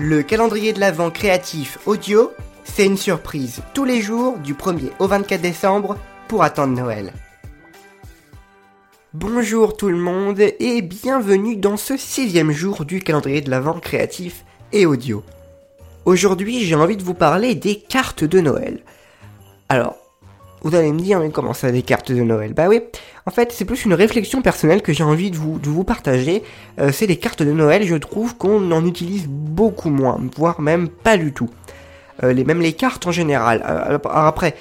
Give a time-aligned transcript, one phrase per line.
[0.00, 2.30] Le calendrier de l'Avent créatif audio,
[2.62, 5.98] c'est une surprise tous les jours du 1er au 24 décembre
[6.28, 7.12] pour attendre Noël.
[9.12, 14.44] Bonjour tout le monde et bienvenue dans ce sixième jour du calendrier de l'Avent créatif
[14.72, 15.24] et audio.
[16.04, 18.78] Aujourd'hui j'ai envie de vous parler des cartes de Noël.
[19.68, 19.96] Alors,
[20.62, 22.52] vous allez me dire, mais comment ça, des cartes de Noël?
[22.52, 22.80] Bah oui,
[23.26, 26.42] en fait, c'est plus une réflexion personnelle que j'ai envie de vous, de vous partager.
[26.80, 30.88] Euh, c'est les cartes de Noël, je trouve qu'on en utilise beaucoup moins, voire même
[30.88, 31.50] pas du tout.
[32.24, 33.62] Euh, les, même les cartes en général.
[33.68, 34.54] Euh, alors, après,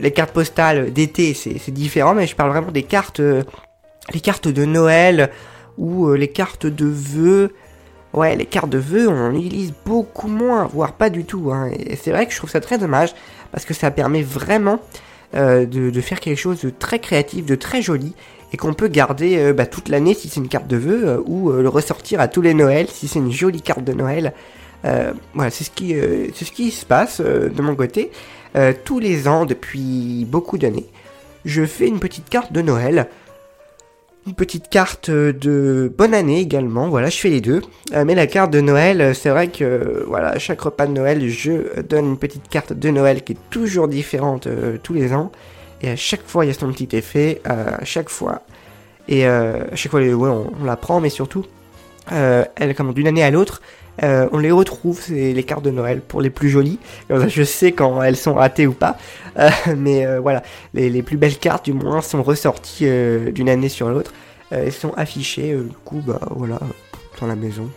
[0.00, 4.64] les cartes postales d'été, c'est différent, mais je parle vraiment des cartes, les cartes de
[4.64, 5.30] Noël
[5.78, 7.52] ou les cartes de vœux.
[8.12, 11.50] Ouais, les cartes de vœux, on en utilise beaucoup moins, voire pas du tout.
[11.52, 11.70] Hein.
[11.76, 13.14] Et c'est vrai que je trouve ça très dommage,
[13.50, 14.78] parce que ça permet vraiment
[15.34, 18.14] euh, de, faire quelque chose de très créatif, de très joli,
[18.52, 21.22] et qu'on peut garder euh, bah, toute l'année si c'est une carte de vœux, euh,
[21.26, 24.32] ou le ressortir à tous les Noëls si c'est une jolie carte de Noël.
[25.34, 25.96] voilà, c'est ce qui,
[26.34, 28.10] c'est ce qui se passe de mon côté.
[28.84, 30.86] tous les ans, depuis beaucoup d'années,
[31.44, 33.08] je fais une petite carte de Noël
[34.26, 37.60] une petite carte de bonne année également, voilà, je fais les deux.
[37.92, 41.28] Euh, mais la carte de Noël, c'est vrai que voilà, à chaque repas de Noël,
[41.28, 45.30] je donne une petite carte de Noël qui est toujours différente euh, tous les ans.
[45.82, 48.42] Et à chaque fois, il y a son petit effet, euh, à chaque fois.
[49.06, 51.44] Et à chaque fois, on, la prend, mais surtout,
[52.08, 53.62] comme d'une année à l'autre,
[54.02, 56.78] on les retrouve, c'est les cartes de Noël pour les plus jolies.
[57.10, 58.96] je sais quand elles sont ratées ou pas.
[59.76, 60.42] mais voilà,
[60.74, 62.86] les, les, plus belles cartes, du moins, sont ressorties
[63.32, 64.12] d'une année sur l'autre.
[64.50, 66.58] elles sont affichées, du coup, bah voilà,
[67.20, 67.68] dans la maison.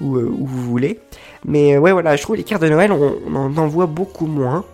[0.00, 0.98] Ou, où, vous voulez.
[1.44, 4.64] Mais ouais, voilà, je trouve les cartes de Noël, on, en voit beaucoup moins.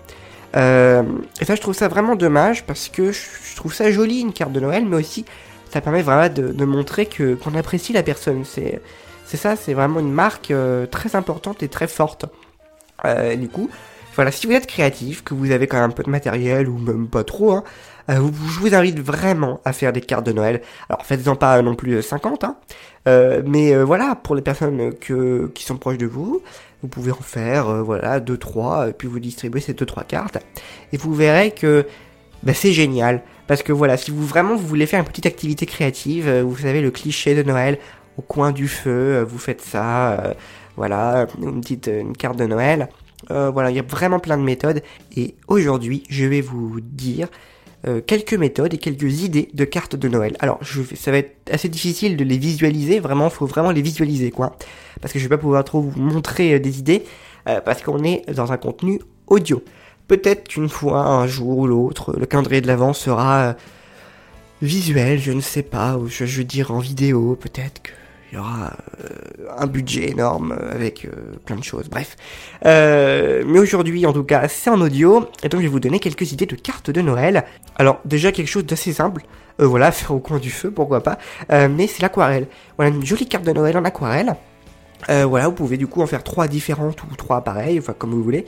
[0.56, 1.02] Euh,
[1.40, 4.52] et ça, je trouve ça vraiment dommage parce que je trouve ça joli une carte
[4.52, 5.24] de Noël, mais aussi
[5.70, 8.44] ça permet vraiment de, montrer que qu'on apprécie la personne.
[8.44, 8.80] C'est
[9.24, 12.24] c'est ça, c'est vraiment une marque euh, très importante et très forte.
[13.04, 13.68] Euh, du coup,
[14.14, 16.78] voilà, si vous êtes créatif, que vous avez quand même un peu de matériel ou
[16.78, 17.64] même pas trop, hein,
[18.08, 20.62] je vous invite vraiment à faire des cartes de Noël.
[20.88, 22.56] Alors faites-en pas non plus 50, hein,
[23.44, 26.42] mais voilà, pour les personnes que, qui sont proches de vous,
[26.82, 30.38] vous pouvez en faire, euh, voilà, 2-3, puis vous distribuez ces 2-3 cartes.
[30.92, 31.86] Et vous verrez que
[32.42, 33.22] bah, c'est génial.
[33.46, 36.56] Parce que voilà, si vous vraiment vous voulez faire une petite activité créative, euh, vous
[36.56, 37.78] savez le cliché de Noël,
[38.16, 40.34] au coin du feu, euh, vous faites ça,
[40.76, 42.88] voilà, une petite carte de Noël.
[43.30, 44.82] voilà, il y a vraiment plein de méthodes.
[45.16, 47.28] Et aujourd'hui, je vais vous dire
[47.86, 50.36] euh, quelques méthodes et quelques idées de cartes de Noël.
[50.40, 50.58] Alors,
[50.96, 54.56] ça va être assez difficile de les visualiser, vraiment, faut vraiment les visualiser, quoi.
[55.00, 57.04] Parce que je vais pas pouvoir trop vous montrer euh, des idées,
[57.48, 59.62] euh, parce qu'on est dans un contenu audio.
[60.08, 63.54] Peut-être qu'une fois, un jour ou l'autre, le calendrier de l'avant sera
[64.62, 67.92] visuel, je ne sais pas, ou je, veux dire en vidéo, peut-être que
[68.30, 71.10] il y aura euh, un budget énorme avec euh,
[71.46, 72.16] plein de choses, bref.
[72.66, 75.98] Euh, mais aujourd'hui, en tout cas, c'est en audio, et donc je vais vous donner
[75.98, 77.44] quelques idées de cartes de Noël.
[77.76, 79.22] Alors, déjà quelque chose d'assez simple,
[79.58, 81.18] voilà, faire au coin du feu, pourquoi pas,
[81.50, 82.48] mais c'est l'aquarelle.
[82.76, 84.36] Voilà, une jolie carte de Noël en aquarelle.
[85.08, 88.22] voilà, vous pouvez du coup en faire trois différentes ou trois pareilles, enfin comme vous
[88.22, 88.44] voulez.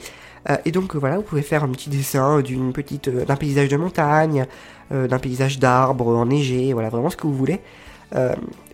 [0.65, 4.45] Et donc voilà, vous pouvez faire un petit dessin d'une petite, d'un paysage de montagne,
[4.89, 7.59] d'un paysage d'arbres enneigé, voilà, vraiment ce que vous voulez.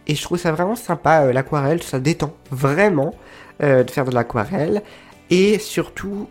[0.08, 3.14] Et je trouve ça vraiment sympa, euh, l'aquarelle, ça détend vraiment
[3.62, 4.82] euh, de faire de l'aquarelle.
[5.30, 6.30] Et surtout,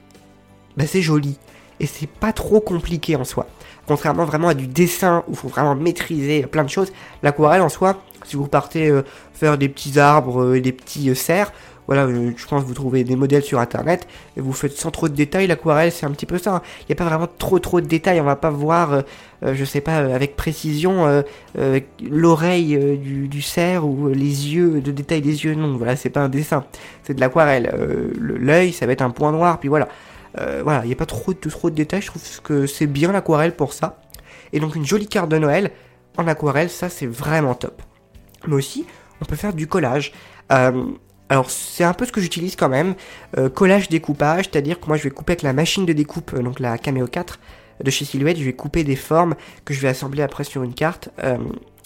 [0.77, 1.39] bah, c'est joli.
[1.79, 3.47] Et c'est pas trop compliqué en soi.
[3.87, 6.91] Contrairement vraiment à du dessin où il faut vraiment maîtriser plein de choses,
[7.23, 9.03] l'aquarelle en soi, si vous partez euh,
[9.35, 11.53] faire des petits arbres et des petits cerfs,
[11.87, 14.91] voilà, euh, je pense que vous trouvez des modèles sur internet et vous faites sans
[14.91, 15.47] trop de détails.
[15.47, 16.57] L'aquarelle, c'est un petit peu ça.
[16.57, 16.63] Hein.
[16.81, 18.21] Il n'y a pas vraiment trop trop de détails.
[18.21, 19.03] On va pas voir, euh,
[19.45, 21.23] euh, je sais pas, avec précision
[22.03, 25.55] l'oreille du, cerf ou les yeux, de détail des yeux.
[25.55, 26.65] Non, voilà, c'est pas un dessin.
[27.03, 27.73] C'est de l'aquarelle.
[28.19, 29.61] L'œil, ça va être un point noir.
[29.61, 29.89] Puis voilà.
[30.35, 32.03] voilà, il n'y a pas trop de, trop de détails.
[32.03, 34.01] Je trouve que c'est bien l'aquarelle pour ça.
[34.53, 35.71] Et donc une jolie carte de Noël
[36.17, 37.83] en aquarelle, ça c'est vraiment top.
[38.47, 38.87] Mais aussi,
[39.21, 40.13] on peut faire du collage.
[41.29, 42.95] Alors c'est un peu ce que j'utilise quand même,
[43.37, 46.43] euh, collage découpage, c'est-à-dire que moi je vais couper avec la machine de découpe, euh,
[46.43, 47.41] donc la Cameo 4
[47.83, 49.35] de chez Silhouette, je vais couper des formes
[49.65, 51.37] que je vais assembler après sur une carte, euh,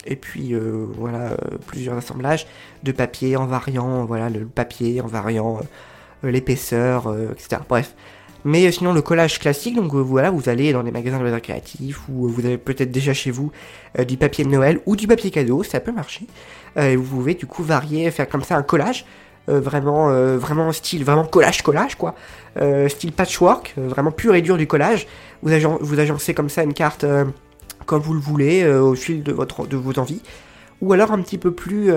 [0.07, 0.55] et puis
[0.97, 2.47] voilà plusieurs assemblages
[2.83, 5.61] de papier en variant, voilà le papier en variant
[6.23, 7.61] l'épaisseur, etc.
[7.69, 7.95] Bref.
[8.47, 12.01] Mais sinon le collage classique, donc voilà, vous allez dans des magasins de loisirs créatifs
[12.09, 13.53] ou vous avez peut-être déjà chez vous
[14.09, 16.27] du papier de Noël ou du papier cadeau, ça peut marcher.
[16.77, 19.05] et vous pouvez du coup varier, faire comme ça un collage
[19.59, 22.15] vraiment, euh, vraiment style, vraiment collage-collage, quoi.
[22.61, 25.07] Euh, style patchwork, vraiment pur et dur du collage.
[25.43, 27.07] Vous, agencez comme ça une carte
[27.87, 30.23] comme vous le voulez, au fil de, votre, de vos envies.
[30.81, 31.93] Ou alors un petit peu plus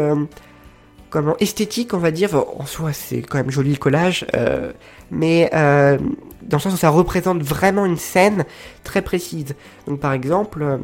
[1.14, 2.32] comment esthétique, on va dire.
[2.58, 4.74] En soi, c'est quand même joli le collage, euh,
[5.12, 6.00] mais euh,
[6.42, 8.46] dans le sens où ça représente vraiment une scène
[8.84, 9.54] très précise.
[9.86, 10.78] Donc, par exemple, euh,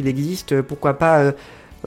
[0.00, 1.32] il existe, pourquoi pas,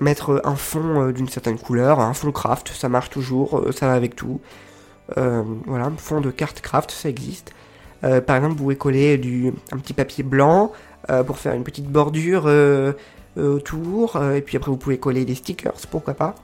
[0.01, 4.15] mettre un fond d'une certaine couleur, un fond craft, ça marche toujours, ça va avec
[4.15, 4.39] tout.
[5.15, 7.51] voilà, un fond de carte craft, ça existe.
[8.01, 10.71] par exemple, vous pouvez coller du, un petit papier blanc
[11.25, 12.49] pour faire une petite bordure
[13.37, 16.35] autour, et puis après vous pouvez coller des stickers, pourquoi pas.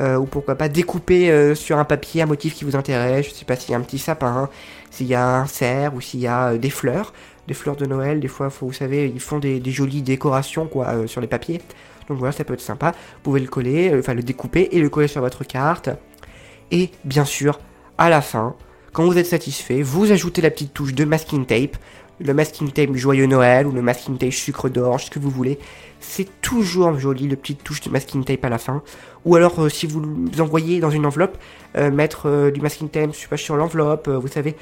[0.00, 3.26] Euh, ou pourquoi pas découper euh, sur un papier un motif qui vous intéresse.
[3.26, 4.48] Je sais pas s'il y a un petit sapin,
[4.90, 7.12] s'il y a un cerf ou s'il y a euh, des fleurs,
[7.48, 8.20] des fleurs de Noël.
[8.20, 11.60] Des fois, vous savez, ils font des, jolies décorations quoi sur les papiers.
[12.08, 12.90] Donc voilà, ça peut être sympa.
[12.90, 15.90] Vous pouvez le coller, enfin le découper et le coller sur votre carte.
[16.70, 17.60] Et bien sûr,
[17.96, 18.54] à la fin,
[18.92, 21.76] quand vous êtes satisfait, vous ajoutez la petite touche de masking tape
[22.20, 25.58] le masking tape joyeux Noël ou le masking tape sucre d'orge, ce que vous voulez.
[26.00, 28.82] C'est toujours joli, le petit touche de masking tape à la fin.
[29.24, 30.02] Ou alors, euh, si vous
[30.38, 31.36] envoyez dans une enveloppe,
[31.76, 34.56] euh, mettre euh, du masking tape sur l'enveloppe, vous savez,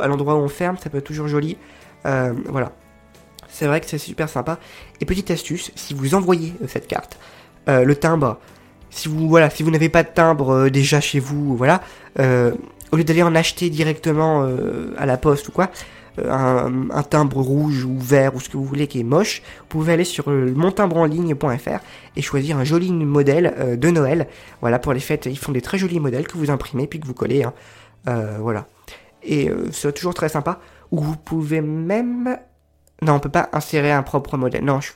[0.00, 1.56] à l'endroit où on ferme, ça peut être toujours joli.
[2.04, 2.72] voilà.
[3.48, 4.58] C'est vrai que c'est super sympa.
[5.00, 7.18] Et petite astuce, si vous envoyez cette carte,
[7.66, 8.38] le timbre,
[8.90, 11.80] si vous voilà, si vous n'avez pas de timbre déjà chez vous, voilà,
[12.18, 14.48] au lieu d'aller en acheter directement
[14.96, 15.70] à la poste ou quoi,
[16.24, 19.92] un, timbre rouge ou vert ou ce que vous voulez qui est moche, vous pouvez
[19.92, 21.78] aller sur montimbreenligne.fr
[22.16, 24.26] et choisir un joli modèle euh, de Noël.
[24.60, 27.06] Voilà, pour les fêtes, ils font des très jolis modèles que vous imprimez puis que
[27.06, 27.42] vous collez.
[27.42, 27.52] Hein.
[28.08, 28.66] Euh, voilà.
[29.22, 30.60] Et euh, c'est toujours très sympa.
[30.90, 32.38] Ou vous pouvez même...
[33.02, 34.64] Non, on peut pas insérer un propre modèle.
[34.64, 34.92] Non, je...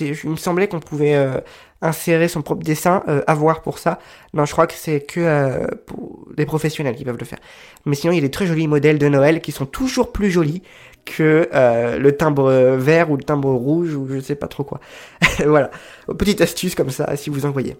[0.00, 1.42] il me semblait qu'on pouvait
[1.82, 3.98] insérer son propre dessin, euh, avoir pour ça.
[4.34, 7.38] Non, je crois que c'est que euh, pour des professionnels qui peuvent le faire.
[7.84, 10.30] Mais sinon, il y a des très jolis modèles de Noël qui sont toujours plus
[10.30, 10.62] jolis
[11.04, 14.80] que euh, le timbre vert ou le timbre rouge ou je sais pas trop quoi.
[15.46, 15.70] voilà,
[16.18, 17.76] petite astuce comme ça si vous en voyez.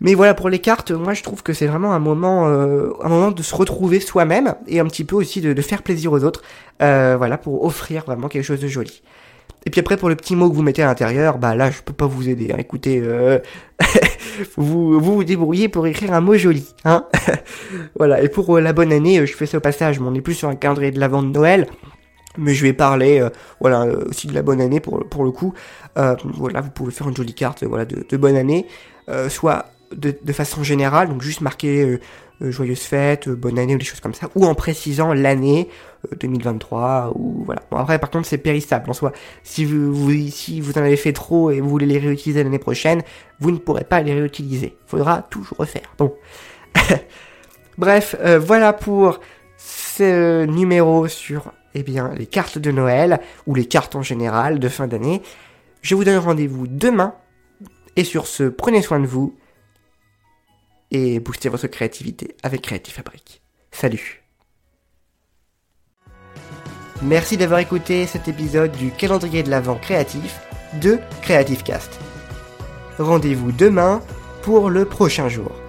[0.00, 3.30] Mais voilà pour les cartes, moi je trouve que c'est vraiment un moment, un moment
[3.30, 6.42] de se retrouver soi-même et un petit peu aussi de, faire plaisir aux autres.
[6.80, 9.02] voilà pour offrir vraiment quelque chose de joli.
[9.66, 11.82] Et puis après, pour le petit mot que vous mettez à l'intérieur, bah là, je
[11.82, 12.52] peux pas vous aider.
[12.52, 12.56] Hein.
[12.58, 13.40] Écoutez, euh...
[14.56, 16.72] vous, vous, débrouillez pour écrire un mot joli.
[16.84, 17.04] Hein
[17.96, 18.22] voilà.
[18.22, 20.00] Et pour euh, la bonne année, euh, je fais ça au passage.
[20.00, 21.66] on est plus sur un calendrier de l'avant de Noël.
[22.38, 25.52] Mais je vais parler, euh, voilà, aussi de la bonne année pour, pour le coup.
[25.96, 28.66] voilà, vous pouvez faire une jolie carte, voilà, de, de bonne année,
[29.28, 29.66] soit
[29.96, 31.98] de, façon générale, donc juste marquer
[32.42, 35.68] euh, joyeuse fête, euh, bonne année ou des choses comme ça, ou en précisant l'année
[36.20, 37.62] 2023 euh, ou voilà.
[37.70, 39.12] Bon après par contre c'est périssable en soi.
[39.42, 43.02] Si vous, si vous en avez fait trop et vous voulez les réutiliser l'année prochaine,
[43.40, 44.76] vous ne pourrez pas les réutiliser.
[44.86, 45.90] Faudra toujours refaire.
[45.98, 46.14] Bon.
[47.78, 49.20] Bref, voilà pour
[49.56, 54.68] ce numéro sur eh bien les cartes de Noël ou les cartes en général de
[54.68, 55.22] fin d'année.
[55.80, 57.14] Je vous donne rendez-vous demain
[57.96, 59.36] et sur ce prenez soin de vous
[60.90, 63.42] et booster votre créativité avec Creative Fabric.
[63.70, 64.22] Salut
[67.02, 70.40] Merci d'avoir écouté cet épisode du calendrier de l'Avent créatif
[70.80, 72.00] de Creative Cast.
[72.98, 74.00] Rendez-vous demain
[74.42, 75.65] pour le prochain jour.